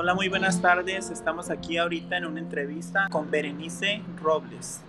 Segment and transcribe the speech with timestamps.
[0.00, 1.10] Hola, muy buenas tardes.
[1.10, 4.80] Estamos aquí ahorita en una entrevista con Berenice Robles.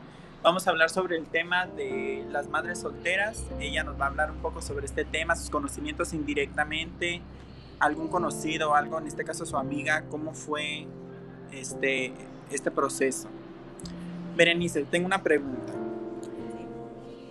[0.43, 3.43] Vamos a hablar sobre el tema de las madres solteras.
[3.59, 7.21] Ella nos va a hablar un poco sobre este tema, sus conocimientos indirectamente,
[7.79, 10.85] algún conocido, algo, en este caso su amiga, cómo fue
[11.51, 12.13] este,
[12.51, 13.29] este proceso.
[14.35, 15.78] Berenice, tengo una pregunta.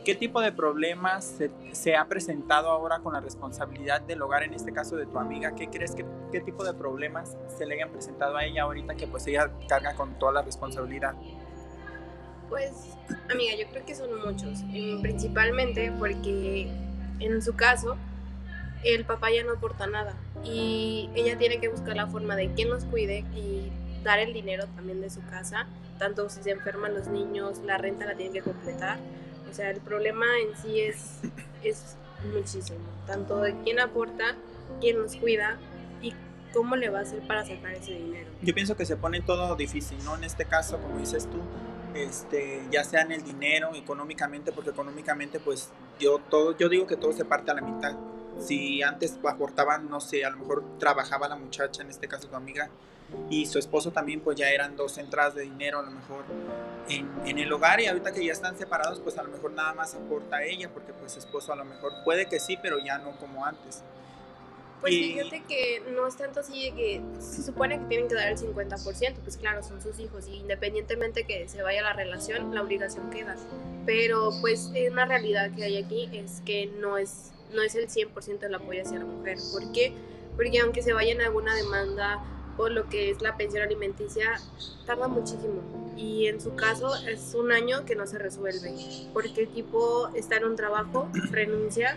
[0.04, 1.36] ¿Qué tipo de problemas
[1.72, 5.54] se, ha presentado ahora con la responsabilidad del hogar, en este caso de tu amiga?
[5.54, 9.06] ¿Qué crees que qué tipo de problemas se le hayan presentado a ella ahorita que
[9.06, 11.14] pues ella carga con toda la responsabilidad?
[12.48, 12.96] Pues,
[13.30, 14.64] amiga, yo creo que son muchos,
[15.02, 16.70] principalmente porque
[17.20, 17.96] en su caso
[18.84, 22.64] el papá ya no aporta nada y ella tiene que buscar la forma de que
[22.64, 23.70] nos cuide y
[24.02, 25.66] dar el dinero también de su casa,
[25.98, 28.98] tanto si se enferman los niños, la renta la tienen que completar.
[29.50, 31.20] O sea, el problema en sí es,
[31.62, 31.96] es
[32.32, 34.36] muchísimo, tanto de quién aporta,
[34.80, 35.58] quién nos cuida
[36.02, 36.12] y
[36.52, 38.30] cómo le va a hacer para sacar ese dinero.
[38.42, 40.16] Yo pienso que se pone todo difícil, ¿no?
[40.16, 41.38] En este caso, como dices tú,
[41.94, 46.96] este, ya sea en el dinero, económicamente, porque económicamente, pues yo todo, yo digo que
[46.96, 47.96] todo se parte a la mitad.
[48.38, 52.36] Si antes aportaban, no sé, a lo mejor trabajaba la muchacha, en este caso tu
[52.36, 52.70] amiga,
[53.30, 56.24] y su esposo también, pues ya eran dos entradas de dinero a lo mejor
[56.88, 59.72] en, en, el hogar y ahorita que ya están separados, pues a lo mejor nada
[59.74, 62.98] más aporta ella, porque pues su esposo a lo mejor puede que sí, pero ya
[62.98, 63.82] no como antes.
[64.80, 68.38] Pues fíjate que no es tanto así que se supone que tienen que dar el
[68.38, 73.10] 50%, pues claro, son sus hijos y independientemente que se vaya la relación, la obligación
[73.10, 73.34] queda.
[73.86, 78.44] Pero pues una realidad que hay aquí es que no es, no es el 100%
[78.44, 79.38] el apoyo hacia la mujer.
[79.52, 79.92] ¿Por qué?
[80.36, 82.22] Porque aunque se vaya en alguna demanda
[82.66, 84.40] lo que es la pensión alimenticia,
[84.86, 85.62] tarda muchísimo.
[85.96, 88.72] Y en su caso es un año que no se resuelve,
[89.12, 91.96] porque el tipo está en un trabajo, renuncia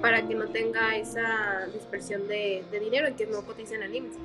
[0.00, 4.16] para que no tenga esa dispersión de, dinero y que no coticen al IMSS.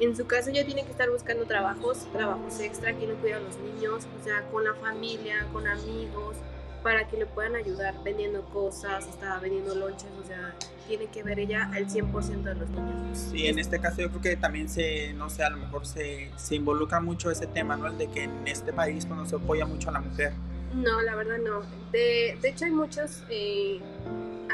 [0.00, 3.40] En su caso ya tiene que estar buscando trabajos, trabajos extra, que no cuida a
[3.40, 6.36] los niños, o sea, con la familia, con amigos,
[6.82, 10.54] para que le puedan ayudar vendiendo cosas, está vendiendo lonches, o sea,
[10.88, 13.18] tiene que ver ella al 100% de los niños.
[13.30, 16.30] Sí, en este caso yo creo que también se, no sé, a lo mejor se,
[16.36, 17.86] se involucra mucho ese tema, ¿no?
[17.86, 20.32] El de que en este país pues, no se apoya mucho a la mujer.
[20.74, 21.60] No, la verdad no.
[21.92, 23.22] De, de hecho hay muchos...
[23.28, 23.80] Eh,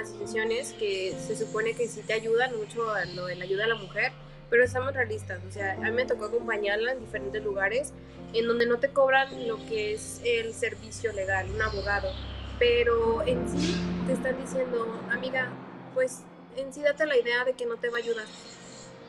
[0.01, 3.69] asociaciones que se supone que sí te ayudan mucho a lo de la ayuda a
[3.69, 4.13] la mujer,
[4.51, 7.93] pero estamos realistas, o sea, a mí me tocó acompañarla en diferentes lugares
[8.33, 12.11] en donde no te cobran lo que es el servicio legal, un abogado,
[12.59, 13.77] pero en sí
[14.07, 15.51] te están diciendo, amiga,
[15.95, 16.23] pues
[16.57, 18.27] en sí date la idea de que no te va a ayudar.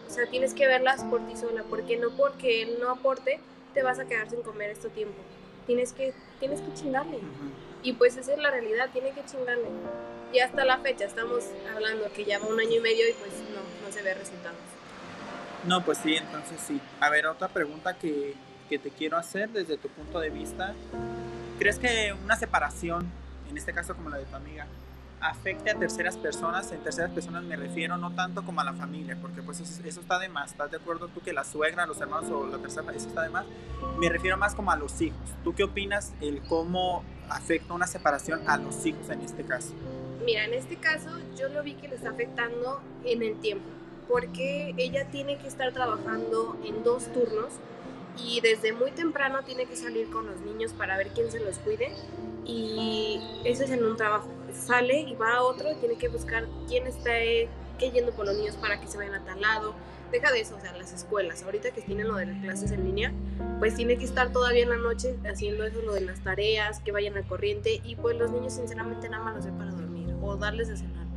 [0.08, 3.40] O sea, tienes que verlas por ti sola, porque no porque él no aporte
[3.74, 5.18] te vas a quedar sin comer este tiempo.
[5.68, 7.20] Tienes que, tienes que chingarle.
[7.84, 9.68] Y pues esa es la realidad, tiene que chingarle.
[10.34, 13.32] Y hasta la fecha estamos hablando que ya va un año y medio y pues
[13.54, 14.79] no, no se ve resultados.
[15.66, 16.80] No, pues sí, entonces sí.
[17.00, 18.36] A ver, otra pregunta que,
[18.70, 20.74] que te quiero hacer desde tu punto de vista.
[21.58, 23.06] ¿Crees que una separación,
[23.50, 24.68] en este caso como la de tu amiga,
[25.19, 26.72] afecte a terceras personas?
[26.72, 30.00] En terceras personas me refiero no tanto como a la familia, porque pues eso, eso,
[30.00, 30.52] está de más.
[30.52, 33.30] ¿Estás de acuerdo tú que la suegra, los hermanos o la tercera, eso está de
[33.30, 33.46] más?
[34.00, 35.19] Me refiero más como a los hijos.
[35.44, 39.74] ¿Tú qué opinas el cómo afecta una separación a los hijos en este caso?
[40.25, 43.68] Mira, en este caso yo lo vi que le está afectando en el tiempo,
[44.09, 47.53] porque ella tiene que estar trabajando en dos turnos
[48.18, 51.59] y desde muy temprano tiene que salir con los niños para ver quién se los
[51.59, 51.94] cuide
[52.44, 54.28] y eso es en un trabajo.
[54.52, 58.56] Sale y va a otro tiene que buscar quién está que yendo por los niños
[58.56, 59.74] para que se vayan a tal lado.
[60.12, 62.84] Deja de eso, o sea, las escuelas, ahorita que tienen lo de las clases en
[62.84, 63.14] línea,
[63.59, 66.92] pues tiene que estar todavía en la noche haciendo eso, lo de las tareas, que
[66.92, 70.36] vayan al corriente y pues los niños sinceramente nada más los ven para dormir o
[70.36, 71.09] darles de cenar.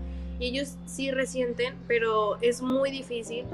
[0.42, 3.44] Y ellos sí resienten, pero es muy difícil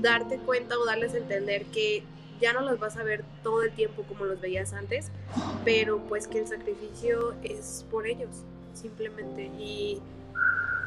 [0.00, 2.04] darte cuenta o darles a entender que
[2.40, 5.10] ya no los vas a ver todo el tiempo como los veías antes,
[5.62, 8.30] pero pues que el sacrificio es por ellos,
[8.72, 9.50] simplemente.
[9.58, 10.00] Y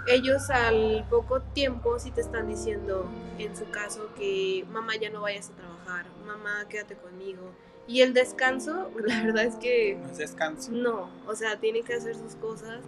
[0.08, 3.06] ellos al poco tiempo sí te están diciendo,
[3.38, 7.52] en su caso, que mamá ya no vayas a trabajar, mamá quédate conmigo.
[7.88, 9.96] Y el descanso, la verdad es que...
[10.02, 10.72] No es descanso.
[10.72, 12.80] No, o sea, tiene que hacer sus cosas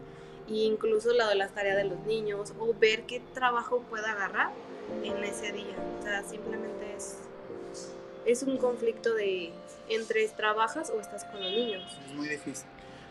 [0.48, 4.52] incluso la de las tareas de los niños o ver qué trabajo pueda agarrar
[5.04, 5.76] en ese día.
[6.00, 7.18] O sea, simplemente es,
[8.26, 9.52] es un conflicto de
[9.90, 11.84] entre trabajas o estás con los niños.
[12.08, 12.68] Es muy difícil.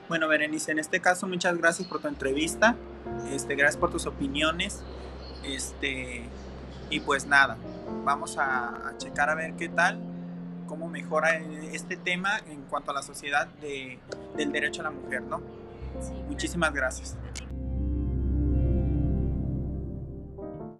[0.08, 2.76] Bueno, Berenice, en este caso muchas gracias por tu entrevista,
[3.32, 4.82] este, gracias por tus opiniones,
[5.42, 6.28] este,
[6.90, 7.56] y pues nada,
[8.04, 9.98] vamos a, a checar a ver qué tal,
[10.68, 11.36] cómo mejora
[11.72, 13.98] este tema en cuanto a la sociedad de,
[14.36, 15.40] del derecho a la mujer, ¿no?
[16.28, 17.16] Muchísimas gracias.